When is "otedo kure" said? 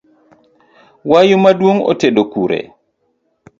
1.91-2.59